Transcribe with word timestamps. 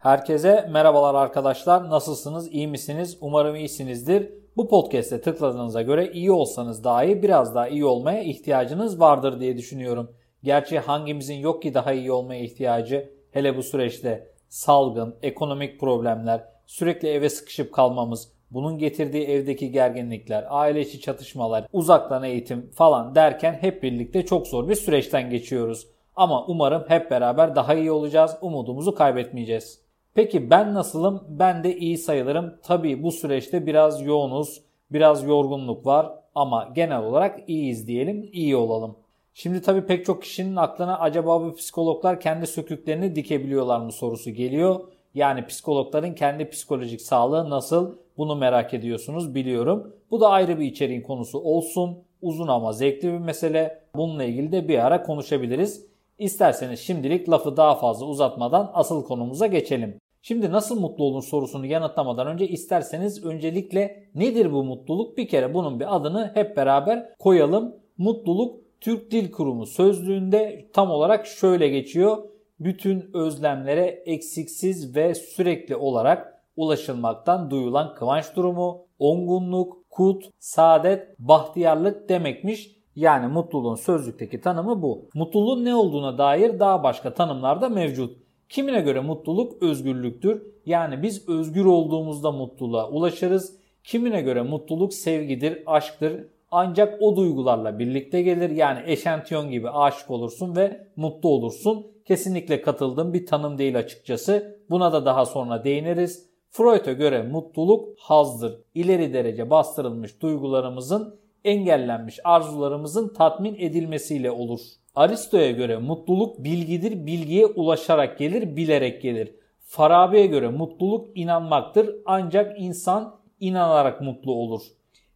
Herkese 0.00 0.68
merhabalar 0.70 1.14
arkadaşlar. 1.14 1.90
Nasılsınız? 1.90 2.52
İyi 2.52 2.68
misiniz? 2.68 3.18
Umarım 3.20 3.56
iyisinizdir. 3.56 4.30
Bu 4.56 4.68
podcast'e 4.68 5.20
tıkladığınıza 5.20 5.82
göre 5.82 6.12
iyi 6.12 6.32
olsanız 6.32 6.84
dahi 6.84 7.22
biraz 7.22 7.54
daha 7.54 7.68
iyi 7.68 7.84
olmaya 7.84 8.22
ihtiyacınız 8.22 9.00
vardır 9.00 9.40
diye 9.40 9.56
düşünüyorum. 9.56 10.10
Gerçi 10.42 10.78
hangimizin 10.78 11.34
yok 11.34 11.62
ki 11.62 11.74
daha 11.74 11.92
iyi 11.92 12.12
olmaya 12.12 12.40
ihtiyacı? 12.40 13.10
Hele 13.30 13.56
bu 13.56 13.62
süreçte 13.62 14.28
salgın, 14.48 15.16
ekonomik 15.22 15.80
problemler, 15.80 16.44
sürekli 16.66 17.08
eve 17.08 17.28
sıkışıp 17.30 17.72
kalmamız, 17.72 18.32
bunun 18.50 18.78
getirdiği 18.78 19.24
evdeki 19.24 19.72
gerginlikler, 19.72 20.46
aile 20.48 20.80
içi 20.80 21.00
çatışmalar, 21.00 21.66
uzaktan 21.72 22.22
eğitim 22.22 22.70
falan 22.70 23.14
derken 23.14 23.52
hep 23.52 23.82
birlikte 23.82 24.26
çok 24.26 24.46
zor 24.46 24.68
bir 24.68 24.74
süreçten 24.74 25.30
geçiyoruz. 25.30 25.86
Ama 26.16 26.46
umarım 26.46 26.84
hep 26.88 27.10
beraber 27.10 27.56
daha 27.56 27.74
iyi 27.74 27.90
olacağız, 27.92 28.36
umudumuzu 28.40 28.94
kaybetmeyeceğiz. 28.94 29.89
Peki 30.14 30.50
ben 30.50 30.74
nasılım? 30.74 31.24
Ben 31.28 31.64
de 31.64 31.76
iyi 31.76 31.98
sayılırım. 31.98 32.54
Tabii 32.62 33.02
bu 33.02 33.12
süreçte 33.12 33.66
biraz 33.66 34.02
yoğunuz, 34.02 34.62
biraz 34.92 35.24
yorgunluk 35.24 35.86
var 35.86 36.12
ama 36.34 36.68
genel 36.74 37.02
olarak 37.02 37.48
iyiyiz 37.48 37.86
diyelim, 37.86 38.28
iyi 38.32 38.56
olalım. 38.56 38.96
Şimdi 39.34 39.62
tabii 39.62 39.86
pek 39.86 40.04
çok 40.04 40.22
kişinin 40.22 40.56
aklına 40.56 40.98
acaba 40.98 41.42
bu 41.42 41.54
psikologlar 41.54 42.20
kendi 42.20 42.46
söküklerini 42.46 43.14
dikebiliyorlar 43.16 43.80
mı 43.80 43.92
sorusu 43.92 44.30
geliyor. 44.30 44.80
Yani 45.14 45.46
psikologların 45.46 46.14
kendi 46.14 46.50
psikolojik 46.50 47.00
sağlığı 47.00 47.50
nasıl 47.50 47.96
bunu 48.18 48.36
merak 48.36 48.74
ediyorsunuz 48.74 49.34
biliyorum. 49.34 49.94
Bu 50.10 50.20
da 50.20 50.28
ayrı 50.28 50.58
bir 50.60 50.66
içeriğin 50.66 51.02
konusu 51.02 51.38
olsun. 51.38 51.98
Uzun 52.22 52.48
ama 52.48 52.72
zevkli 52.72 53.12
bir 53.12 53.18
mesele. 53.18 53.80
Bununla 53.96 54.24
ilgili 54.24 54.52
de 54.52 54.68
bir 54.68 54.86
ara 54.86 55.02
konuşabiliriz. 55.02 55.89
İsterseniz 56.20 56.80
şimdilik 56.80 57.30
lafı 57.30 57.56
daha 57.56 57.74
fazla 57.74 58.06
uzatmadan 58.06 58.70
asıl 58.74 59.04
konumuza 59.04 59.46
geçelim. 59.46 59.98
Şimdi 60.22 60.50
nasıl 60.52 60.80
mutlu 60.80 61.04
olun 61.04 61.20
sorusunu 61.20 61.66
yanıtlamadan 61.66 62.26
önce 62.26 62.48
isterseniz 62.48 63.24
öncelikle 63.24 64.10
nedir 64.14 64.52
bu 64.52 64.64
mutluluk? 64.64 65.18
Bir 65.18 65.28
kere 65.28 65.54
bunun 65.54 65.80
bir 65.80 65.96
adını 65.96 66.30
hep 66.34 66.56
beraber 66.56 67.16
koyalım. 67.18 67.76
Mutluluk 67.98 68.60
Türk 68.80 69.10
Dil 69.10 69.30
Kurumu 69.32 69.66
sözlüğünde 69.66 70.70
tam 70.72 70.90
olarak 70.90 71.26
şöyle 71.26 71.68
geçiyor. 71.68 72.18
Bütün 72.60 73.10
özlemlere 73.14 73.84
eksiksiz 74.06 74.96
ve 74.96 75.14
sürekli 75.14 75.76
olarak 75.76 76.42
ulaşılmaktan 76.56 77.50
duyulan 77.50 77.94
kıvanç 77.94 78.36
durumu, 78.36 78.86
ongunluk, 78.98 79.90
kut, 79.90 80.24
saadet, 80.38 81.18
bahtiyarlık 81.18 82.08
demekmiş. 82.08 82.79
Yani 82.96 83.26
mutluluğun 83.26 83.74
sözlükteki 83.74 84.40
tanımı 84.40 84.82
bu. 84.82 85.08
Mutluluğun 85.14 85.64
ne 85.64 85.74
olduğuna 85.74 86.18
dair 86.18 86.58
daha 86.58 86.82
başka 86.82 87.14
tanımlar 87.14 87.60
da 87.60 87.68
mevcut. 87.68 88.16
Kimine 88.48 88.80
göre 88.80 89.00
mutluluk 89.00 89.62
özgürlüktür. 89.62 90.42
Yani 90.66 91.02
biz 91.02 91.28
özgür 91.28 91.64
olduğumuzda 91.64 92.32
mutluluğa 92.32 92.90
ulaşırız. 92.90 93.56
Kimine 93.84 94.22
göre 94.22 94.42
mutluluk 94.42 94.94
sevgidir, 94.94 95.62
aşktır. 95.66 96.24
Ancak 96.50 97.02
o 97.02 97.16
duygularla 97.16 97.78
birlikte 97.78 98.22
gelir. 98.22 98.50
Yani 98.50 98.80
eşantiyon 98.86 99.50
gibi 99.50 99.70
aşık 99.70 100.10
olursun 100.10 100.56
ve 100.56 100.86
mutlu 100.96 101.28
olursun. 101.28 101.86
Kesinlikle 102.04 102.62
katıldığım 102.62 103.12
bir 103.12 103.26
tanım 103.26 103.58
değil 103.58 103.78
açıkçası. 103.78 104.60
Buna 104.70 104.92
da 104.92 105.04
daha 105.06 105.26
sonra 105.26 105.64
değiniriz. 105.64 106.30
Freud'a 106.50 106.92
göre 106.92 107.22
mutluluk 107.22 107.98
hazdır. 107.98 108.60
İleri 108.74 109.12
derece 109.12 109.50
bastırılmış 109.50 110.22
duygularımızın 110.22 111.20
engellenmiş 111.44 112.18
arzularımızın 112.24 113.14
tatmin 113.14 113.54
edilmesiyle 113.58 114.30
olur. 114.30 114.60
Aristo'ya 114.94 115.50
göre 115.50 115.76
mutluluk 115.76 116.44
bilgidir, 116.44 117.06
bilgiye 117.06 117.46
ulaşarak 117.46 118.18
gelir, 118.18 118.56
bilerek 118.56 119.02
gelir. 119.02 119.34
Farabi'ye 119.64 120.26
göre 120.26 120.48
mutluluk 120.48 121.08
inanmaktır 121.14 121.96
ancak 122.06 122.60
insan 122.60 123.20
inanarak 123.40 124.00
mutlu 124.00 124.32
olur. 124.32 124.62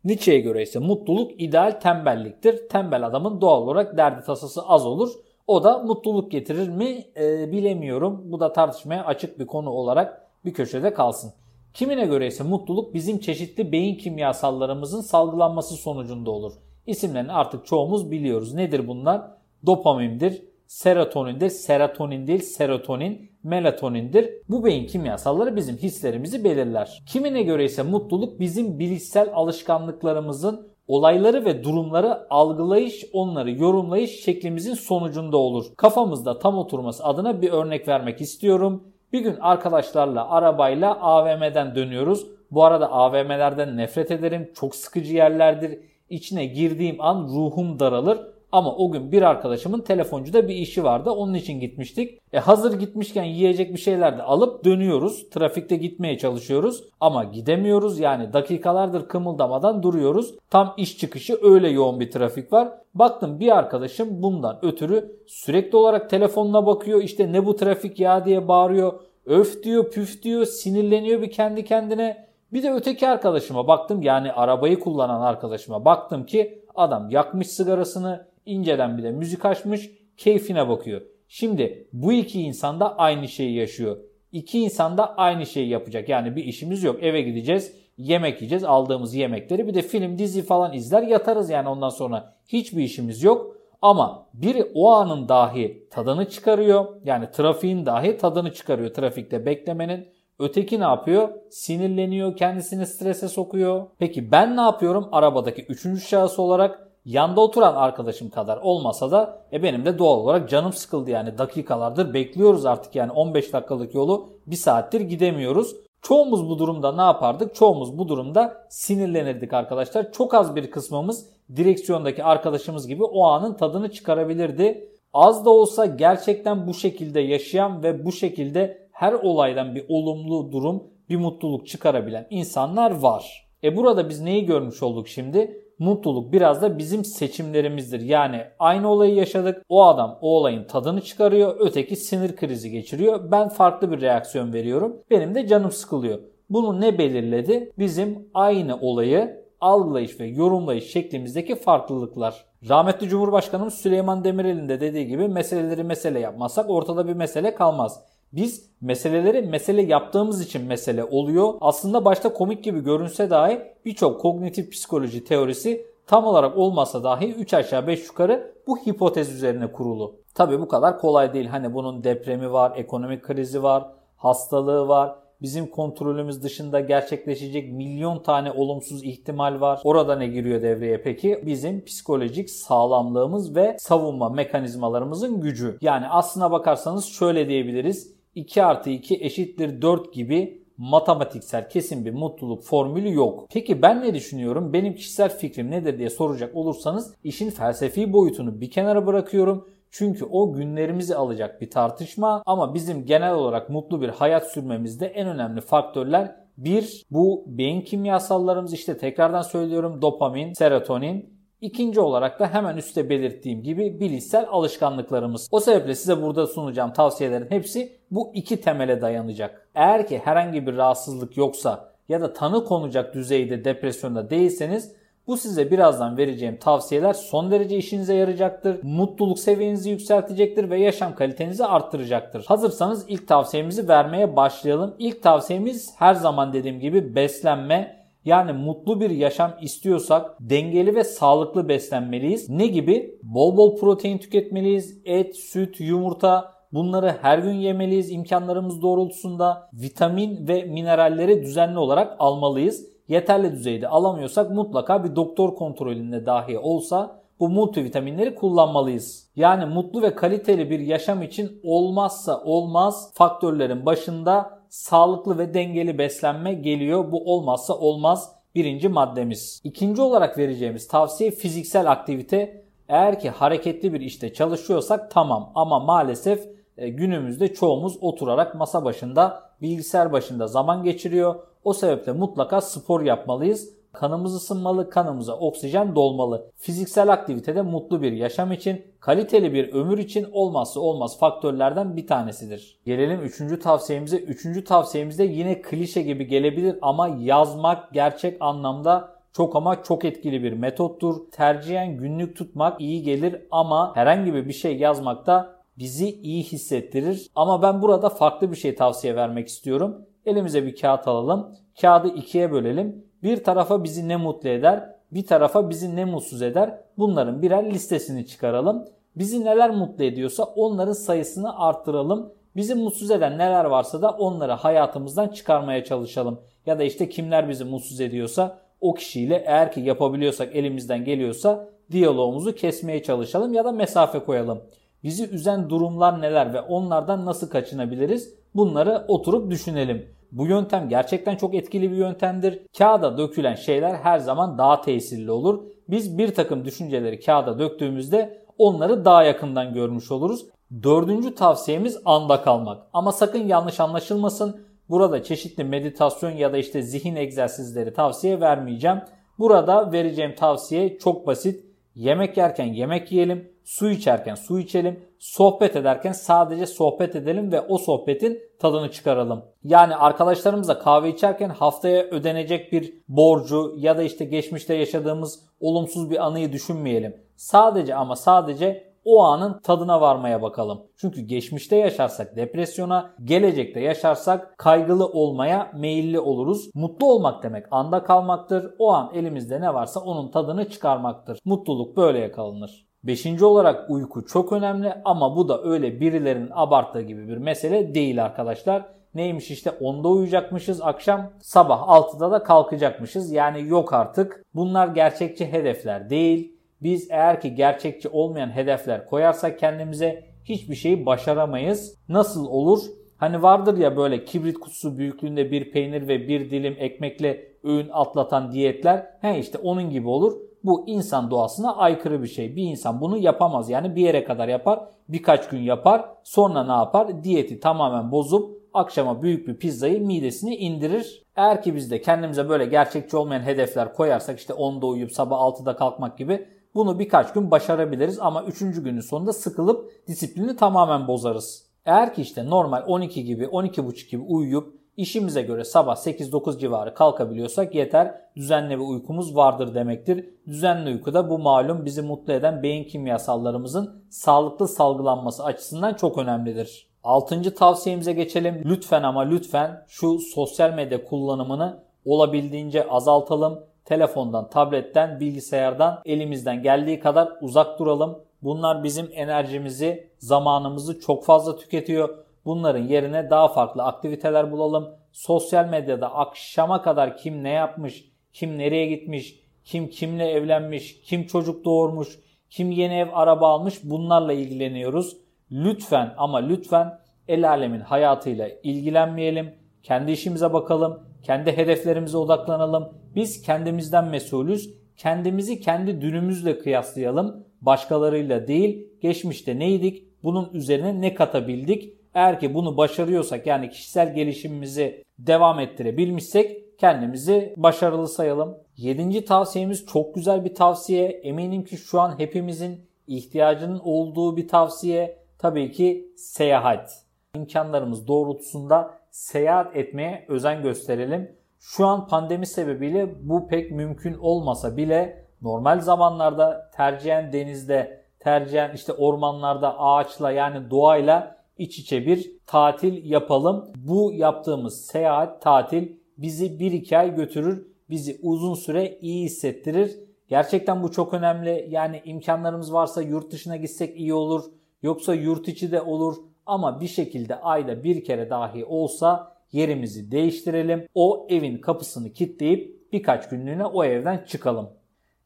Nietzsche'ye 0.04 0.40
göre 0.40 0.62
ise 0.62 0.78
mutluluk 0.78 1.40
ideal 1.42 1.70
tembelliktir. 1.70 2.68
Tembel 2.68 3.06
adamın 3.06 3.40
doğal 3.40 3.62
olarak 3.62 3.96
derdi 3.96 4.24
tasası 4.24 4.62
az 4.62 4.86
olur. 4.86 5.12
O 5.46 5.64
da 5.64 5.78
mutluluk 5.78 6.30
getirir 6.30 6.68
mi 6.68 7.04
e, 7.16 7.52
bilemiyorum. 7.52 8.22
Bu 8.24 8.40
da 8.40 8.52
tartışmaya 8.52 9.04
açık 9.04 9.38
bir 9.38 9.46
konu 9.46 9.70
olarak 9.70 10.26
bir 10.44 10.54
köşede 10.54 10.94
kalsın. 10.94 11.32
Kimine 11.74 12.06
göre 12.06 12.26
ise 12.26 12.44
mutluluk 12.44 12.94
bizim 12.94 13.18
çeşitli 13.18 13.72
beyin 13.72 13.98
kimyasallarımızın 13.98 15.00
salgılanması 15.00 15.74
sonucunda 15.74 16.30
olur. 16.30 16.52
İsimlerini 16.86 17.32
artık 17.32 17.66
çoğumuz 17.66 18.10
biliyoruz. 18.10 18.54
Nedir 18.54 18.88
bunlar? 18.88 19.22
Dopamindir, 19.66 20.42
serotonindir, 20.66 21.48
serotonin 21.48 22.26
değil 22.26 22.40
serotonin, 22.40 23.30
melatonindir. 23.42 24.30
Bu 24.48 24.64
beyin 24.64 24.86
kimyasalları 24.86 25.56
bizim 25.56 25.76
hislerimizi 25.76 26.44
belirler. 26.44 27.02
Kimine 27.06 27.42
göre 27.42 27.64
ise 27.64 27.82
mutluluk 27.82 28.40
bizim 28.40 28.78
bilişsel 28.78 29.30
alışkanlıklarımızın 29.34 30.74
olayları 30.88 31.44
ve 31.44 31.64
durumları 31.64 32.26
algılayış, 32.30 33.04
onları 33.12 33.50
yorumlayış 33.50 34.10
şeklimizin 34.10 34.74
sonucunda 34.74 35.36
olur. 35.36 35.64
Kafamızda 35.76 36.38
tam 36.38 36.58
oturması 36.58 37.04
adına 37.04 37.42
bir 37.42 37.52
örnek 37.52 37.88
vermek 37.88 38.20
istiyorum. 38.20 38.93
Bir 39.14 39.20
gün 39.20 39.36
arkadaşlarla 39.40 40.30
arabayla 40.30 41.00
AVM'den 41.00 41.74
dönüyoruz. 41.74 42.26
Bu 42.50 42.64
arada 42.64 42.92
AVM'lerden 42.92 43.76
nefret 43.76 44.10
ederim. 44.10 44.50
Çok 44.54 44.74
sıkıcı 44.74 45.14
yerlerdir. 45.14 45.78
İçine 46.10 46.46
girdiğim 46.46 47.00
an 47.00 47.22
ruhum 47.22 47.78
daralır. 47.78 48.33
Ama 48.54 48.76
o 48.76 48.90
gün 48.90 49.12
bir 49.12 49.22
arkadaşımın 49.22 49.80
telefoncuda 49.80 50.48
bir 50.48 50.54
işi 50.54 50.84
vardı. 50.84 51.10
Onun 51.10 51.34
için 51.34 51.60
gitmiştik. 51.60 52.20
E 52.32 52.38
hazır 52.38 52.78
gitmişken 52.78 53.24
yiyecek 53.24 53.72
bir 53.72 53.78
şeyler 53.78 54.18
de 54.18 54.22
alıp 54.22 54.64
dönüyoruz. 54.64 55.30
Trafikte 55.30 55.76
gitmeye 55.76 56.18
çalışıyoruz 56.18 56.84
ama 57.00 57.24
gidemiyoruz. 57.24 57.98
Yani 58.00 58.32
dakikalardır 58.32 59.08
kımıldamadan 59.08 59.82
duruyoruz. 59.82 60.34
Tam 60.50 60.74
iş 60.76 60.98
çıkışı 60.98 61.38
öyle 61.42 61.68
yoğun 61.68 62.00
bir 62.00 62.10
trafik 62.10 62.52
var. 62.52 62.68
Baktım 62.94 63.40
bir 63.40 63.56
arkadaşım 63.58 64.22
bundan 64.22 64.58
ötürü 64.62 65.16
sürekli 65.26 65.76
olarak 65.76 66.10
telefonuna 66.10 66.66
bakıyor. 66.66 67.02
İşte 67.02 67.32
ne 67.32 67.46
bu 67.46 67.56
trafik 67.56 68.00
ya 68.00 68.24
diye 68.24 68.48
bağırıyor. 68.48 68.92
Öf 69.26 69.62
diyor, 69.62 69.90
püf 69.90 70.22
diyor, 70.22 70.44
sinirleniyor 70.44 71.22
bir 71.22 71.30
kendi 71.30 71.64
kendine. 71.64 72.26
Bir 72.52 72.62
de 72.62 72.72
öteki 72.72 73.08
arkadaşıma 73.08 73.68
baktım 73.68 74.02
yani 74.02 74.32
arabayı 74.32 74.80
kullanan 74.80 75.20
arkadaşıma 75.20 75.84
baktım 75.84 76.26
ki 76.26 76.64
adam 76.74 77.10
yakmış 77.10 77.48
sigarasını, 77.48 78.26
inceden 78.46 78.98
bir 78.98 79.02
de 79.02 79.10
müzik 79.10 79.44
açmış, 79.44 79.90
keyfine 80.16 80.68
bakıyor. 80.68 81.02
Şimdi 81.28 81.88
bu 81.92 82.12
iki 82.12 82.42
insan 82.42 82.80
da 82.80 82.98
aynı 82.98 83.28
şeyi 83.28 83.54
yaşıyor. 83.54 83.96
İki 84.32 84.60
insan 84.60 84.98
da 84.98 85.16
aynı 85.16 85.46
şeyi 85.46 85.68
yapacak. 85.68 86.08
Yani 86.08 86.36
bir 86.36 86.44
işimiz 86.44 86.82
yok. 86.84 87.02
Eve 87.02 87.22
gideceğiz, 87.22 87.76
yemek 87.98 88.40
yiyeceğiz, 88.40 88.64
aldığımız 88.64 89.14
yemekleri. 89.14 89.66
Bir 89.66 89.74
de 89.74 89.82
film, 89.82 90.18
dizi 90.18 90.42
falan 90.42 90.72
izler 90.72 91.02
yatarız 91.02 91.50
yani 91.50 91.68
ondan 91.68 91.88
sonra. 91.88 92.36
Hiçbir 92.48 92.82
işimiz 92.82 93.22
yok. 93.22 93.56
Ama 93.82 94.26
biri 94.34 94.70
o 94.74 94.90
anın 94.90 95.28
dahi 95.28 95.88
tadını 95.90 96.28
çıkarıyor. 96.28 96.86
Yani 97.04 97.30
trafiğin 97.30 97.86
dahi 97.86 98.16
tadını 98.16 98.52
çıkarıyor 98.52 98.94
trafikte 98.94 99.46
beklemenin. 99.46 100.08
Öteki 100.38 100.80
ne 100.80 100.84
yapıyor? 100.84 101.28
Sinirleniyor, 101.50 102.36
kendisini 102.36 102.86
strese 102.86 103.28
sokuyor. 103.28 103.86
Peki 103.98 104.32
ben 104.32 104.56
ne 104.56 104.60
yapıyorum? 104.60 105.08
Arabadaki 105.12 105.62
üçüncü 105.62 106.00
şahıs 106.00 106.38
olarak 106.38 106.88
yanda 107.04 107.40
oturan 107.40 107.74
arkadaşım 107.74 108.30
kadar 108.30 108.56
olmasa 108.56 109.10
da 109.10 109.42
e 109.52 109.62
benim 109.62 109.84
de 109.84 109.98
doğal 109.98 110.18
olarak 110.18 110.48
canım 110.48 110.72
sıkıldı 110.72 111.10
yani 111.10 111.38
dakikalardır 111.38 112.14
bekliyoruz 112.14 112.66
artık 112.66 112.94
yani 112.94 113.12
15 113.12 113.52
dakikalık 113.52 113.94
yolu 113.94 114.28
bir 114.46 114.56
saattir 114.56 115.00
gidemiyoruz. 115.00 115.76
Çoğumuz 116.02 116.48
bu 116.48 116.58
durumda 116.58 116.92
ne 116.92 117.02
yapardık? 117.02 117.54
Çoğumuz 117.54 117.98
bu 117.98 118.08
durumda 118.08 118.66
sinirlenirdik 118.68 119.52
arkadaşlar. 119.52 120.12
Çok 120.12 120.34
az 120.34 120.56
bir 120.56 120.70
kısmımız 120.70 121.26
direksiyondaki 121.56 122.24
arkadaşımız 122.24 122.88
gibi 122.88 123.04
o 123.04 123.24
anın 123.24 123.54
tadını 123.54 123.92
çıkarabilirdi. 123.92 124.88
Az 125.12 125.44
da 125.44 125.50
olsa 125.50 125.86
gerçekten 125.86 126.66
bu 126.66 126.74
şekilde 126.74 127.20
yaşayan 127.20 127.82
ve 127.82 128.04
bu 128.04 128.12
şekilde 128.12 128.88
her 128.92 129.12
olaydan 129.12 129.74
bir 129.74 129.84
olumlu 129.88 130.52
durum, 130.52 130.82
bir 131.08 131.16
mutluluk 131.16 131.66
çıkarabilen 131.66 132.26
insanlar 132.30 132.90
var. 132.90 133.48
E 133.64 133.76
burada 133.76 134.08
biz 134.08 134.20
neyi 134.20 134.46
görmüş 134.46 134.82
olduk 134.82 135.08
şimdi? 135.08 135.63
Mutluluk 135.78 136.32
biraz 136.32 136.62
da 136.62 136.78
bizim 136.78 137.04
seçimlerimizdir. 137.04 138.00
Yani 138.00 138.44
aynı 138.58 138.88
olayı 138.88 139.14
yaşadık. 139.14 139.62
O 139.68 139.84
adam 139.84 140.18
o 140.20 140.36
olayın 140.36 140.64
tadını 140.64 141.00
çıkarıyor. 141.00 141.56
Öteki 141.58 141.96
sinir 141.96 142.36
krizi 142.36 142.70
geçiriyor. 142.70 143.30
Ben 143.30 143.48
farklı 143.48 143.92
bir 143.92 144.00
reaksiyon 144.00 144.52
veriyorum. 144.52 144.96
Benim 145.10 145.34
de 145.34 145.46
canım 145.46 145.70
sıkılıyor. 145.70 146.18
Bunu 146.50 146.80
ne 146.80 146.98
belirledi? 146.98 147.72
Bizim 147.78 148.28
aynı 148.34 148.80
olayı 148.80 149.44
algılayış 149.60 150.20
ve 150.20 150.26
yorumlayış 150.26 150.84
şeklimizdeki 150.84 151.54
farklılıklar. 151.54 152.44
Rahmetli 152.68 153.08
Cumhurbaşkanımız 153.08 153.74
Süleyman 153.74 154.24
Demirel'in 154.24 154.68
de 154.68 154.80
dediği 154.80 155.06
gibi 155.06 155.28
meseleleri 155.28 155.84
mesele 155.84 156.20
yapmazsak 156.20 156.70
ortada 156.70 157.08
bir 157.08 157.12
mesele 157.12 157.54
kalmaz. 157.54 158.02
Biz 158.36 158.70
meseleleri 158.80 159.42
mesele 159.42 159.82
yaptığımız 159.82 160.42
için 160.42 160.66
mesele 160.66 161.04
oluyor. 161.04 161.54
Aslında 161.60 162.04
başta 162.04 162.32
komik 162.32 162.64
gibi 162.64 162.80
görünse 162.80 163.30
dahi 163.30 163.60
birçok 163.84 164.20
kognitif 164.20 164.72
psikoloji 164.72 165.24
teorisi 165.24 165.86
tam 166.06 166.24
olarak 166.24 166.56
olmasa 166.58 167.04
dahi 167.04 167.32
3 167.32 167.54
aşağı 167.54 167.86
5 167.86 168.06
yukarı 168.06 168.54
bu 168.66 168.76
hipotez 168.76 169.32
üzerine 169.32 169.72
kurulu. 169.72 170.16
Tabi 170.34 170.60
bu 170.60 170.68
kadar 170.68 170.98
kolay 170.98 171.34
değil. 171.34 171.46
Hani 171.46 171.74
bunun 171.74 172.04
depremi 172.04 172.52
var, 172.52 172.72
ekonomik 172.76 173.22
krizi 173.22 173.62
var, 173.62 173.86
hastalığı 174.16 174.88
var. 174.88 175.14
Bizim 175.42 175.66
kontrolümüz 175.66 176.42
dışında 176.42 176.80
gerçekleşecek 176.80 177.72
milyon 177.72 178.22
tane 178.22 178.52
olumsuz 178.52 179.04
ihtimal 179.04 179.60
var. 179.60 179.80
Orada 179.84 180.16
ne 180.16 180.26
giriyor 180.26 180.62
devreye 180.62 181.02
peki? 181.02 181.42
Bizim 181.46 181.84
psikolojik 181.84 182.50
sağlamlığımız 182.50 183.56
ve 183.56 183.76
savunma 183.78 184.28
mekanizmalarımızın 184.28 185.40
gücü. 185.40 185.78
Yani 185.80 186.08
aslına 186.08 186.50
bakarsanız 186.50 187.04
şöyle 187.04 187.48
diyebiliriz. 187.48 188.13
2 188.34 188.64
artı 188.64 188.90
2 188.90 189.16
eşittir 189.24 189.82
4 189.82 190.14
gibi 190.14 190.64
matematiksel 190.76 191.68
kesin 191.68 192.04
bir 192.04 192.12
mutluluk 192.12 192.62
formülü 192.62 193.14
yok. 193.14 193.46
Peki 193.52 193.82
ben 193.82 194.02
ne 194.02 194.14
düşünüyorum? 194.14 194.72
Benim 194.72 194.94
kişisel 194.94 195.38
fikrim 195.38 195.70
nedir 195.70 195.98
diye 195.98 196.10
soracak 196.10 196.56
olursanız 196.56 197.14
işin 197.24 197.50
felsefi 197.50 198.12
boyutunu 198.12 198.60
bir 198.60 198.70
kenara 198.70 199.06
bırakıyorum. 199.06 199.68
Çünkü 199.90 200.24
o 200.24 200.52
günlerimizi 200.52 201.16
alacak 201.16 201.60
bir 201.60 201.70
tartışma 201.70 202.42
ama 202.46 202.74
bizim 202.74 203.06
genel 203.06 203.34
olarak 203.34 203.70
mutlu 203.70 204.00
bir 204.00 204.08
hayat 204.08 204.50
sürmemizde 204.52 205.06
en 205.06 205.28
önemli 205.28 205.60
faktörler 205.60 206.36
bir, 206.56 207.04
bu 207.10 207.44
beyin 207.46 207.80
kimyasallarımız 207.80 208.72
işte 208.72 208.98
tekrardan 208.98 209.42
söylüyorum 209.42 210.02
dopamin, 210.02 210.52
serotonin, 210.52 211.33
İkinci 211.64 212.00
olarak 212.00 212.40
da 212.40 212.54
hemen 212.54 212.76
üstte 212.76 213.10
belirttiğim 213.10 213.62
gibi 213.62 214.00
bilişsel 214.00 214.46
alışkanlıklarımız. 214.50 215.48
O 215.50 215.60
sebeple 215.60 215.94
size 215.94 216.22
burada 216.22 216.46
sunacağım 216.46 216.92
tavsiyelerin 216.92 217.50
hepsi 217.50 217.92
bu 218.10 218.30
iki 218.34 218.60
temele 218.60 219.00
dayanacak. 219.00 219.68
Eğer 219.74 220.06
ki 220.06 220.20
herhangi 220.24 220.66
bir 220.66 220.76
rahatsızlık 220.76 221.36
yoksa 221.36 221.92
ya 222.08 222.20
da 222.20 222.32
tanı 222.32 222.64
konacak 222.64 223.14
düzeyde 223.14 223.64
depresyonda 223.64 224.30
değilseniz 224.30 224.92
bu 225.26 225.36
size 225.36 225.70
birazdan 225.70 226.16
vereceğim 226.16 226.58
tavsiyeler 226.60 227.12
son 227.12 227.50
derece 227.50 227.76
işinize 227.76 228.14
yarayacaktır. 228.14 228.80
Mutluluk 228.82 229.38
seviyenizi 229.38 229.90
yükseltecektir 229.90 230.70
ve 230.70 230.80
yaşam 230.80 231.14
kalitenizi 231.14 231.64
arttıracaktır. 231.64 232.44
Hazırsanız 232.44 233.04
ilk 233.08 233.28
tavsiyemizi 233.28 233.88
vermeye 233.88 234.36
başlayalım. 234.36 234.94
İlk 234.98 235.22
tavsiyemiz 235.22 235.94
her 235.98 236.14
zaman 236.14 236.52
dediğim 236.52 236.80
gibi 236.80 237.14
beslenme 237.14 238.03
yani 238.24 238.52
mutlu 238.52 239.00
bir 239.00 239.10
yaşam 239.10 239.52
istiyorsak 239.60 240.36
dengeli 240.40 240.94
ve 240.94 241.04
sağlıklı 241.04 241.68
beslenmeliyiz. 241.68 242.50
Ne 242.50 242.66
gibi? 242.66 243.18
Bol 243.22 243.56
bol 243.56 243.76
protein 243.76 244.18
tüketmeliyiz. 244.18 244.98
Et, 245.04 245.36
süt, 245.36 245.80
yumurta 245.80 246.52
bunları 246.72 247.16
her 247.22 247.38
gün 247.38 247.52
yemeliyiz 247.52 248.12
imkanlarımız 248.12 248.82
doğrultusunda. 248.82 249.70
Vitamin 249.72 250.48
ve 250.48 250.64
mineralleri 250.64 251.42
düzenli 251.42 251.78
olarak 251.78 252.16
almalıyız. 252.18 252.86
Yeterli 253.08 253.52
düzeyde 253.52 253.88
alamıyorsak 253.88 254.50
mutlaka 254.50 255.04
bir 255.04 255.16
doktor 255.16 255.54
kontrolünde 255.54 256.26
dahi 256.26 256.58
olsa 256.58 257.24
bu 257.40 257.48
multivitaminleri 257.48 258.34
kullanmalıyız. 258.34 259.30
Yani 259.36 259.66
mutlu 259.66 260.02
ve 260.02 260.14
kaliteli 260.14 260.70
bir 260.70 260.80
yaşam 260.80 261.22
için 261.22 261.60
olmazsa 261.64 262.42
olmaz 262.44 263.12
faktörlerin 263.14 263.86
başında 263.86 264.63
sağlıklı 264.74 265.38
ve 265.38 265.54
dengeli 265.54 265.98
beslenme 265.98 266.54
geliyor. 266.54 267.12
Bu 267.12 267.34
olmazsa 267.34 267.74
olmaz 267.74 268.32
birinci 268.54 268.88
maddemiz. 268.88 269.60
İkinci 269.64 270.02
olarak 270.02 270.38
vereceğimiz 270.38 270.88
tavsiye 270.88 271.30
fiziksel 271.30 271.90
aktivite. 271.90 272.64
Eğer 272.88 273.20
ki 273.20 273.30
hareketli 273.30 273.92
bir 273.92 274.00
işte 274.00 274.32
çalışıyorsak 274.32 275.10
tamam 275.10 275.52
ama 275.54 275.78
maalesef 275.80 276.48
e, 276.78 276.88
günümüzde 276.88 277.54
çoğumuz 277.54 277.98
oturarak 278.00 278.54
masa 278.54 278.84
başında, 278.84 279.42
bilgisayar 279.62 280.12
başında 280.12 280.46
zaman 280.46 280.82
geçiriyor. 280.82 281.34
O 281.64 281.72
sebeple 281.72 282.12
mutlaka 282.12 282.60
spor 282.60 283.00
yapmalıyız. 283.00 283.70
Kanımız 283.94 284.34
ısınmalı, 284.34 284.90
kanımıza 284.90 285.36
oksijen 285.36 285.94
dolmalı. 285.94 286.50
Fiziksel 286.56 287.12
aktivite 287.12 287.54
de 287.54 287.62
mutlu 287.62 288.02
bir 288.02 288.12
yaşam 288.12 288.52
için, 288.52 288.84
kaliteli 289.00 289.52
bir 289.52 289.72
ömür 289.72 289.98
için 289.98 290.26
olmazsa 290.32 290.80
olmaz 290.80 291.18
faktörlerden 291.18 291.96
bir 291.96 292.06
tanesidir. 292.06 292.80
Gelelim 292.86 293.20
üçüncü 293.22 293.60
tavsiyemize. 293.60 294.16
Üçüncü 294.16 294.64
tavsiyemizde 294.64 295.24
yine 295.24 295.62
klişe 295.62 296.02
gibi 296.02 296.26
gelebilir 296.26 296.78
ama 296.82 297.08
yazmak 297.08 297.92
gerçek 297.92 298.36
anlamda 298.40 299.14
çok 299.32 299.56
ama 299.56 299.82
çok 299.82 300.04
etkili 300.04 300.42
bir 300.42 300.52
metottur. 300.52 301.30
Tercihen 301.30 301.96
günlük 301.96 302.36
tutmak 302.36 302.80
iyi 302.80 303.02
gelir 303.02 303.42
ama 303.50 303.96
herhangi 303.96 304.34
bir 304.34 304.52
şey 304.52 304.76
yazmak 304.76 305.26
da 305.26 305.54
bizi 305.78 306.10
iyi 306.10 306.42
hissettirir. 306.42 307.30
Ama 307.34 307.62
ben 307.62 307.82
burada 307.82 308.08
farklı 308.08 308.50
bir 308.50 308.56
şey 308.56 308.74
tavsiye 308.74 309.16
vermek 309.16 309.48
istiyorum. 309.48 310.06
Elimize 310.26 310.66
bir 310.66 310.76
kağıt 310.76 311.08
alalım. 311.08 311.56
Kağıdı 311.80 312.08
ikiye 312.08 312.52
bölelim 312.52 313.03
bir 313.24 313.44
tarafa 313.44 313.84
bizi 313.84 314.08
ne 314.08 314.16
mutlu 314.16 314.48
eder, 314.48 314.90
bir 315.12 315.26
tarafa 315.26 315.70
bizi 315.70 315.96
ne 315.96 316.04
mutsuz 316.04 316.42
eder. 316.42 316.78
Bunların 316.98 317.42
birer 317.42 317.70
listesini 317.70 318.26
çıkaralım. 318.26 318.84
Bizi 319.16 319.44
neler 319.44 319.70
mutlu 319.70 320.04
ediyorsa 320.04 320.44
onların 320.44 320.92
sayısını 320.92 321.58
arttıralım. 321.58 322.32
Bizi 322.56 322.74
mutsuz 322.74 323.10
eden 323.10 323.38
neler 323.38 323.64
varsa 323.64 324.02
da 324.02 324.10
onları 324.10 324.52
hayatımızdan 324.52 325.28
çıkarmaya 325.28 325.84
çalışalım. 325.84 326.40
Ya 326.66 326.78
da 326.78 326.82
işte 326.82 327.08
kimler 327.08 327.48
bizi 327.48 327.64
mutsuz 327.64 328.00
ediyorsa 328.00 328.58
o 328.80 328.94
kişiyle 328.94 329.44
eğer 329.46 329.72
ki 329.72 329.80
yapabiliyorsak 329.80 330.56
elimizden 330.56 331.04
geliyorsa 331.04 331.68
diyalogumuzu 331.90 332.54
kesmeye 332.54 333.02
çalışalım 333.02 333.54
ya 333.54 333.64
da 333.64 333.72
mesafe 333.72 334.18
koyalım. 334.18 334.60
Bizi 335.02 335.28
üzen 335.30 335.70
durumlar 335.70 336.22
neler 336.22 336.54
ve 336.54 336.60
onlardan 336.60 337.26
nasıl 337.26 337.50
kaçınabiliriz? 337.50 338.34
Bunları 338.54 339.04
oturup 339.08 339.50
düşünelim. 339.50 340.13
Bu 340.34 340.46
yöntem 340.46 340.88
gerçekten 340.88 341.36
çok 341.36 341.54
etkili 341.54 341.90
bir 341.90 341.96
yöntemdir. 341.96 342.62
Kağıda 342.78 343.18
dökülen 343.18 343.54
şeyler 343.54 343.94
her 343.94 344.18
zaman 344.18 344.58
daha 344.58 344.80
tesirli 344.80 345.30
olur. 345.30 345.64
Biz 345.88 346.18
bir 346.18 346.34
takım 346.34 346.64
düşünceleri 346.64 347.20
kağıda 347.20 347.58
döktüğümüzde 347.58 348.44
onları 348.58 349.04
daha 349.04 349.24
yakından 349.24 349.74
görmüş 349.74 350.10
oluruz. 350.10 350.46
Dördüncü 350.82 351.34
tavsiyemiz 351.34 351.98
anda 352.04 352.42
kalmak. 352.42 352.82
Ama 352.92 353.12
sakın 353.12 353.46
yanlış 353.46 353.80
anlaşılmasın. 353.80 354.66
Burada 354.90 355.22
çeşitli 355.22 355.64
meditasyon 355.64 356.30
ya 356.30 356.52
da 356.52 356.58
işte 356.58 356.82
zihin 356.82 357.16
egzersizleri 357.16 357.94
tavsiye 357.94 358.40
vermeyeceğim. 358.40 359.00
Burada 359.38 359.92
vereceğim 359.92 360.34
tavsiye 360.34 360.98
çok 360.98 361.26
basit. 361.26 361.73
Yemek 361.94 362.36
yerken 362.36 362.64
yemek 362.64 363.12
yiyelim, 363.12 363.52
su 363.64 363.90
içerken 363.90 364.34
su 364.34 364.60
içelim, 364.60 365.04
sohbet 365.18 365.76
ederken 365.76 366.12
sadece 366.12 366.66
sohbet 366.66 367.16
edelim 367.16 367.52
ve 367.52 367.60
o 367.60 367.78
sohbetin 367.78 368.38
tadını 368.58 368.90
çıkaralım. 368.90 369.44
Yani 369.64 369.96
arkadaşlarımızla 369.96 370.78
kahve 370.78 371.08
içerken 371.08 371.48
haftaya 371.48 372.02
ödenecek 372.02 372.72
bir 372.72 372.94
borcu 373.08 373.74
ya 373.76 373.98
da 373.98 374.02
işte 374.02 374.24
geçmişte 374.24 374.74
yaşadığımız 374.74 375.40
olumsuz 375.60 376.10
bir 376.10 376.26
anıyı 376.26 376.52
düşünmeyelim. 376.52 377.16
Sadece 377.36 377.94
ama 377.94 378.16
sadece 378.16 378.93
o 379.04 379.22
anın 379.22 379.60
tadına 379.60 380.00
varmaya 380.00 380.42
bakalım. 380.42 380.82
Çünkü 380.96 381.20
geçmişte 381.20 381.76
yaşarsak 381.76 382.36
depresyona, 382.36 383.14
gelecekte 383.24 383.80
yaşarsak 383.80 384.58
kaygılı 384.58 385.06
olmaya 385.06 385.70
meyilli 385.74 386.20
oluruz. 386.20 386.70
Mutlu 386.74 387.06
olmak 387.12 387.42
demek 387.42 387.66
anda 387.70 388.02
kalmaktır. 388.02 388.74
O 388.78 388.92
an 388.92 389.10
elimizde 389.14 389.60
ne 389.60 389.74
varsa 389.74 390.00
onun 390.00 390.30
tadını 390.30 390.68
çıkarmaktır. 390.68 391.38
Mutluluk 391.44 391.96
böyle 391.96 392.18
yakalanır. 392.18 392.86
Beşinci 393.04 393.44
olarak 393.44 393.90
uyku 393.90 394.26
çok 394.26 394.52
önemli 394.52 394.94
ama 395.04 395.36
bu 395.36 395.48
da 395.48 395.62
öyle 395.62 396.00
birilerinin 396.00 396.50
abarttığı 396.52 397.02
gibi 397.02 397.28
bir 397.28 397.36
mesele 397.36 397.94
değil 397.94 398.24
arkadaşlar. 398.24 398.84
Neymiş 399.14 399.50
işte 399.50 399.70
10'da 399.70 400.08
uyuyacakmışız 400.08 400.82
akşam 400.82 401.30
sabah 401.40 401.80
6'da 401.80 402.30
da 402.30 402.42
kalkacakmışız. 402.42 403.32
Yani 403.32 403.68
yok 403.68 403.92
artık. 403.92 404.44
Bunlar 404.54 404.88
gerçekçi 404.88 405.52
hedefler 405.52 406.10
değil. 406.10 406.53
Biz 406.84 407.10
eğer 407.10 407.40
ki 407.40 407.54
gerçekçi 407.54 408.08
olmayan 408.08 408.50
hedefler 408.50 409.06
koyarsak 409.06 409.58
kendimize 409.58 410.24
hiçbir 410.44 410.74
şeyi 410.74 411.06
başaramayız. 411.06 411.98
Nasıl 412.08 412.46
olur? 412.46 412.80
Hani 413.16 413.42
vardır 413.42 413.78
ya 413.78 413.96
böyle 413.96 414.24
kibrit 414.24 414.58
kutusu 414.58 414.98
büyüklüğünde 414.98 415.50
bir 415.50 415.70
peynir 415.70 416.08
ve 416.08 416.28
bir 416.28 416.50
dilim 416.50 416.76
ekmekle 416.78 417.48
öğün 417.64 417.88
atlatan 417.92 418.52
diyetler. 418.52 419.06
He 419.20 419.38
işte 419.38 419.58
onun 419.58 419.90
gibi 419.90 420.08
olur. 420.08 420.32
Bu 420.64 420.84
insan 420.86 421.30
doğasına 421.30 421.76
aykırı 421.76 422.22
bir 422.22 422.28
şey. 422.28 422.56
Bir 422.56 422.62
insan 422.62 423.00
bunu 423.00 423.18
yapamaz. 423.18 423.70
Yani 423.70 423.96
bir 423.96 424.02
yere 424.02 424.24
kadar 424.24 424.48
yapar. 424.48 424.80
Birkaç 425.08 425.48
gün 425.48 425.60
yapar. 425.60 426.04
Sonra 426.24 426.64
ne 426.64 426.72
yapar? 426.72 427.24
Diyeti 427.24 427.60
tamamen 427.60 428.12
bozup 428.12 428.64
akşama 428.74 429.22
büyük 429.22 429.48
bir 429.48 429.56
pizzayı 429.56 430.06
midesine 430.06 430.56
indirir. 430.56 431.22
Eğer 431.36 431.62
ki 431.62 431.74
biz 431.74 431.90
de 431.90 432.00
kendimize 432.00 432.48
böyle 432.48 432.64
gerçekçi 432.64 433.16
olmayan 433.16 433.42
hedefler 433.42 433.94
koyarsak 433.94 434.38
işte 434.38 434.54
10'da 434.54 434.86
uyuyup 434.86 435.12
sabah 435.12 435.36
6'da 435.36 435.76
kalkmak 435.76 436.18
gibi 436.18 436.46
bunu 436.74 436.98
birkaç 436.98 437.32
gün 437.32 437.50
başarabiliriz 437.50 438.18
ama 438.20 438.44
3. 438.44 438.58
günün 438.58 439.00
sonunda 439.00 439.32
sıkılıp 439.32 440.06
disiplini 440.08 440.56
tamamen 440.56 441.08
bozarız. 441.08 441.66
Eğer 441.84 442.14
ki 442.14 442.22
işte 442.22 442.50
normal 442.50 442.84
12 442.86 443.24
gibi 443.24 443.44
12.30 443.44 444.10
gibi 444.10 444.22
uyuyup 444.22 444.84
İşimize 444.96 445.42
göre 445.42 445.64
sabah 445.64 445.96
8-9 445.96 446.58
civarı 446.58 446.94
kalkabiliyorsak 446.94 447.74
yeter 447.74 448.20
düzenli 448.36 448.78
bir 448.78 448.84
uykumuz 448.84 449.36
vardır 449.36 449.74
demektir. 449.74 450.28
Düzenli 450.46 450.90
uyku 450.90 451.14
da 451.14 451.30
bu 451.30 451.38
malum 451.38 451.84
bizi 451.84 452.02
mutlu 452.02 452.32
eden 452.32 452.62
beyin 452.62 452.84
kimyasallarımızın 452.84 454.04
sağlıklı 454.10 454.68
salgılanması 454.68 455.44
açısından 455.44 455.94
çok 455.94 456.18
önemlidir. 456.18 456.88
Altıncı 457.04 457.54
tavsiyemize 457.54 458.12
geçelim. 458.12 458.62
Lütfen 458.64 459.02
ama 459.02 459.20
lütfen 459.20 459.84
şu 459.88 460.18
sosyal 460.18 460.74
medya 460.74 461.04
kullanımını 461.04 461.82
olabildiğince 462.04 462.88
azaltalım. 462.88 463.60
Telefondan, 463.84 464.50
tabletten, 464.50 465.20
bilgisayardan 465.20 466.02
elimizden 466.04 466.62
geldiği 466.62 467.00
kadar 467.00 467.32
uzak 467.40 467.78
duralım. 467.78 468.18
Bunlar 468.42 468.84
bizim 468.84 469.10
enerjimizi, 469.12 470.10
zamanımızı 470.18 471.00
çok 471.00 471.24
fazla 471.24 471.56
tüketiyor 471.56 472.24
Bunların 472.44 472.82
yerine 472.82 473.30
daha 473.30 473.48
farklı 473.48 473.82
aktiviteler 473.82 474.52
bulalım. 474.52 474.88
Sosyal 475.12 475.68
medyada 475.68 476.14
akşama 476.14 476.82
kadar 476.82 477.16
kim 477.16 477.44
ne 477.44 477.50
yapmış, 477.50 478.04
kim 478.32 478.58
nereye 478.58 478.86
gitmiş, 478.86 479.40
kim 479.64 479.88
kimle 479.88 480.30
evlenmiş, 480.30 481.00
kim 481.00 481.26
çocuk 481.26 481.64
doğurmuş, 481.64 482.18
kim 482.50 482.70
yeni 482.70 482.94
ev 482.94 483.08
araba 483.12 483.48
almış 483.48 483.80
bunlarla 483.84 484.32
ilgileniyoruz. 484.32 485.16
Lütfen 485.50 486.14
ama 486.16 486.38
lütfen 486.38 486.98
el 487.28 487.48
alemin 487.48 487.80
hayatıyla 487.80 488.48
ilgilenmeyelim. 488.62 489.54
Kendi 489.82 490.12
işimize 490.12 490.52
bakalım. 490.52 491.13
Kendi 491.24 491.56
hedeflerimize 491.56 492.16
odaklanalım. 492.16 492.88
Biz 493.14 493.42
kendimizden 493.42 494.04
mesulüz. 494.04 494.74
Kendimizi 494.96 495.60
kendi 495.60 496.00
dünümüzle 496.00 496.58
kıyaslayalım. 496.58 497.44
Başkalarıyla 497.60 498.46
değil. 498.46 498.88
Geçmişte 499.00 499.58
neydik? 499.58 500.22
Bunun 500.22 500.50
üzerine 500.52 501.00
ne 501.00 501.14
katabildik? 501.14 501.92
Eğer 502.14 502.40
ki 502.40 502.54
bunu 502.54 502.76
başarıyorsak 502.76 503.46
yani 503.46 503.70
kişisel 503.70 504.14
gelişimimizi 504.14 505.04
devam 505.18 505.60
ettirebilmişsek 505.60 506.78
kendimizi 506.78 507.54
başarılı 507.56 508.08
sayalım. 508.08 508.58
Yedinci 508.76 509.24
tavsiyemiz 509.24 509.86
çok 509.86 510.14
güzel 510.14 510.44
bir 510.44 510.54
tavsiye. 510.54 511.08
Eminim 511.08 511.64
ki 511.64 511.76
şu 511.76 512.00
an 512.00 512.18
hepimizin 512.18 512.80
ihtiyacının 513.06 513.80
olduğu 513.84 514.36
bir 514.36 514.48
tavsiye. 514.48 515.18
Tabii 515.38 515.72
ki 515.72 516.12
seyahat. 516.16 517.04
İmkanlarımız 517.36 518.08
doğrultusunda 518.08 518.98
seyahat 519.14 519.76
etmeye 519.76 520.24
özen 520.28 520.62
gösterelim. 520.62 521.36
Şu 521.58 521.86
an 521.86 522.08
pandemi 522.08 522.46
sebebiyle 522.46 523.28
bu 523.28 523.48
pek 523.48 523.70
mümkün 523.70 524.14
olmasa 524.14 524.76
bile 524.76 525.26
normal 525.42 525.80
zamanlarda 525.80 526.70
tercihen 526.76 527.32
denizde, 527.32 528.04
tercihen 528.20 528.74
işte 528.74 528.92
ormanlarda, 528.92 529.78
ağaçla 529.78 530.30
yani 530.30 530.70
doğayla 530.70 531.36
iç 531.58 531.78
içe 531.78 532.06
bir 532.06 532.32
tatil 532.46 533.10
yapalım. 533.10 533.72
Bu 533.76 534.12
yaptığımız 534.12 534.86
seyahat, 534.86 535.42
tatil 535.42 535.92
bizi 536.18 536.46
1-2 536.46 536.96
ay 536.96 537.14
götürür. 537.14 537.66
Bizi 537.90 538.18
uzun 538.22 538.54
süre 538.54 538.98
iyi 539.00 539.24
hissettirir. 539.24 539.96
Gerçekten 540.28 540.82
bu 540.82 540.90
çok 540.90 541.14
önemli. 541.14 541.66
Yani 541.70 542.02
imkanlarımız 542.04 542.72
varsa 542.72 543.02
yurt 543.02 543.32
dışına 543.32 543.56
gitsek 543.56 543.96
iyi 543.96 544.14
olur. 544.14 544.44
Yoksa 544.82 545.14
yurt 545.14 545.48
içi 545.48 545.72
de 545.72 545.80
olur. 545.82 546.16
Ama 546.46 546.80
bir 546.80 546.88
şekilde 546.88 547.40
ayda 547.40 547.84
bir 547.84 548.04
kere 548.04 548.30
dahi 548.30 548.64
olsa 548.64 549.36
yerimizi 549.52 550.10
değiştirelim. 550.10 550.88
O 550.94 551.26
evin 551.30 551.58
kapısını 551.58 552.12
kilitleyip 552.12 552.92
birkaç 552.92 553.28
günlüğüne 553.28 553.66
o 553.66 553.84
evden 553.84 554.24
çıkalım. 554.26 554.70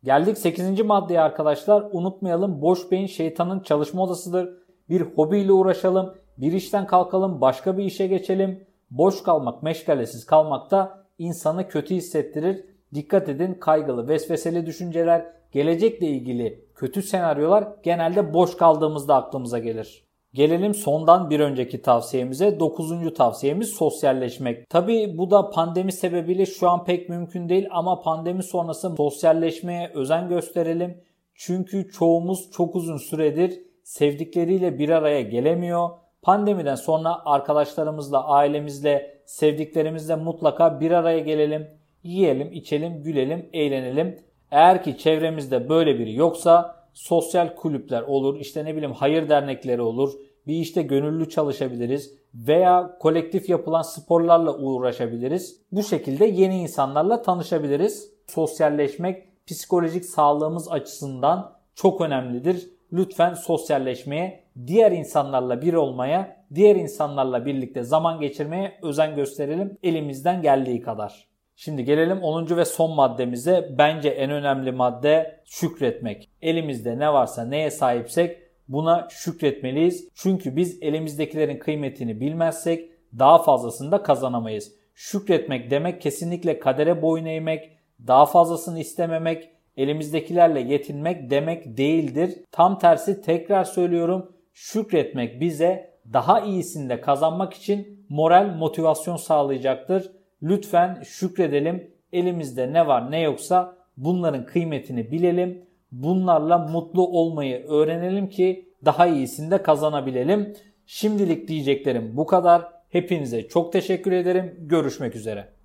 Geldik 0.04 0.38
8. 0.38 0.80
maddeye 0.80 1.20
arkadaşlar. 1.20 1.84
Unutmayalım 1.92 2.62
boş 2.62 2.90
beyin 2.90 3.06
şeytanın 3.06 3.60
çalışma 3.60 4.02
odasıdır. 4.02 4.48
Bir 4.88 5.00
hobiyle 5.00 5.52
uğraşalım. 5.52 6.14
Bir 6.38 6.52
işten 6.52 6.86
kalkalım, 6.86 7.40
başka 7.40 7.78
bir 7.78 7.84
işe 7.84 8.06
geçelim. 8.06 8.66
Boş 8.90 9.22
kalmak, 9.22 9.62
meşgalesiz 9.62 10.26
kalmak 10.26 10.70
da 10.70 11.04
insanı 11.18 11.68
kötü 11.68 11.94
hissettirir. 11.94 12.64
Dikkat 12.94 13.28
edin 13.28 13.54
kaygılı, 13.54 14.08
vesveseli 14.08 14.66
düşünceler, 14.66 15.26
gelecekle 15.52 16.06
ilgili 16.06 16.64
kötü 16.74 17.02
senaryolar 17.02 17.68
genelde 17.82 18.34
boş 18.34 18.56
kaldığımızda 18.56 19.14
aklımıza 19.14 19.58
gelir. 19.58 20.07
Gelelim 20.34 20.74
sondan 20.74 21.30
bir 21.30 21.40
önceki 21.40 21.82
tavsiyemize. 21.82 22.60
Dokuzuncu 22.60 23.14
tavsiyemiz 23.14 23.68
sosyalleşmek. 23.68 24.70
Tabi 24.70 25.18
bu 25.18 25.30
da 25.30 25.50
pandemi 25.50 25.92
sebebiyle 25.92 26.46
şu 26.46 26.68
an 26.70 26.84
pek 26.84 27.08
mümkün 27.08 27.48
değil 27.48 27.66
ama 27.70 28.00
pandemi 28.00 28.42
sonrası 28.42 28.96
sosyalleşmeye 28.96 29.90
özen 29.94 30.28
gösterelim. 30.28 31.00
Çünkü 31.34 31.90
çoğumuz 31.90 32.50
çok 32.50 32.76
uzun 32.76 32.96
süredir 32.96 33.60
sevdikleriyle 33.84 34.78
bir 34.78 34.88
araya 34.88 35.22
gelemiyor. 35.22 35.90
Pandemiden 36.22 36.74
sonra 36.74 37.18
arkadaşlarımızla, 37.24 38.24
ailemizle, 38.24 39.20
sevdiklerimizle 39.26 40.16
mutlaka 40.16 40.80
bir 40.80 40.90
araya 40.90 41.18
gelelim. 41.18 41.68
Yiyelim, 42.02 42.52
içelim, 42.52 43.02
gülelim, 43.02 43.48
eğlenelim. 43.52 44.16
Eğer 44.50 44.82
ki 44.82 44.98
çevremizde 44.98 45.68
böyle 45.68 45.98
biri 45.98 46.14
yoksa 46.14 46.77
sosyal 46.98 47.54
kulüpler 47.54 48.02
olur, 48.02 48.40
işte 48.40 48.64
ne 48.64 48.76
bileyim 48.76 48.94
hayır 48.94 49.28
dernekleri 49.28 49.82
olur, 49.82 50.12
bir 50.46 50.54
işte 50.54 50.82
gönüllü 50.82 51.28
çalışabiliriz 51.28 52.14
veya 52.34 52.98
kolektif 52.98 53.48
yapılan 53.48 53.82
sporlarla 53.82 54.58
uğraşabiliriz. 54.58 55.60
Bu 55.72 55.82
şekilde 55.82 56.26
yeni 56.26 56.58
insanlarla 56.58 57.22
tanışabiliriz. 57.22 58.10
Sosyalleşmek 58.26 59.46
psikolojik 59.46 60.04
sağlığımız 60.04 60.72
açısından 60.72 61.52
çok 61.74 62.00
önemlidir. 62.00 62.70
Lütfen 62.92 63.34
sosyalleşmeye, 63.34 64.44
diğer 64.66 64.92
insanlarla 64.92 65.62
bir 65.62 65.74
olmaya, 65.74 66.44
diğer 66.54 66.76
insanlarla 66.76 67.46
birlikte 67.46 67.82
zaman 67.82 68.20
geçirmeye 68.20 68.78
özen 68.82 69.16
gösterelim 69.16 69.78
elimizden 69.82 70.42
geldiği 70.42 70.82
kadar. 70.82 71.27
Şimdi 71.60 71.84
gelelim 71.84 72.22
10. 72.22 72.56
ve 72.56 72.64
son 72.64 72.94
maddemize. 72.94 73.68
Bence 73.78 74.08
en 74.08 74.30
önemli 74.30 74.72
madde 74.72 75.40
şükretmek. 75.44 76.30
Elimizde 76.42 76.98
ne 76.98 77.12
varsa 77.12 77.44
neye 77.44 77.70
sahipsek 77.70 78.38
buna 78.68 79.08
şükretmeliyiz. 79.10 80.08
Çünkü 80.14 80.56
biz 80.56 80.82
elimizdekilerin 80.82 81.58
kıymetini 81.58 82.20
bilmezsek 82.20 82.90
daha 83.18 83.42
fazlasını 83.42 83.92
da 83.92 84.02
kazanamayız. 84.02 84.72
Şükretmek 84.94 85.70
demek 85.70 86.00
kesinlikle 86.02 86.58
kadere 86.58 87.02
boyun 87.02 87.24
eğmek, 87.24 87.70
daha 88.06 88.26
fazlasını 88.26 88.80
istememek, 88.80 89.50
elimizdekilerle 89.76 90.60
yetinmek 90.60 91.30
demek 91.30 91.76
değildir. 91.76 92.34
Tam 92.52 92.78
tersi 92.78 93.22
tekrar 93.22 93.64
söylüyorum. 93.64 94.32
Şükretmek 94.52 95.40
bize 95.40 95.98
daha 96.12 96.40
iyisinde 96.40 97.00
kazanmak 97.00 97.54
için 97.54 98.06
moral 98.08 98.46
motivasyon 98.46 99.16
sağlayacaktır. 99.16 100.17
Lütfen 100.42 101.02
şükredelim. 101.04 101.90
Elimizde 102.12 102.72
ne 102.72 102.86
var 102.86 103.10
ne 103.10 103.20
yoksa 103.20 103.76
bunların 103.96 104.46
kıymetini 104.46 105.10
bilelim. 105.10 105.64
Bunlarla 105.92 106.58
mutlu 106.58 107.06
olmayı 107.06 107.66
öğrenelim 107.66 108.28
ki 108.28 108.68
daha 108.84 109.06
iyisinde 109.06 109.62
kazanabilelim. 109.62 110.54
Şimdilik 110.86 111.48
diyeceklerim 111.48 112.16
bu 112.16 112.26
kadar. 112.26 112.62
Hepinize 112.88 113.48
çok 113.48 113.72
teşekkür 113.72 114.12
ederim. 114.12 114.54
Görüşmek 114.58 115.16
üzere. 115.16 115.57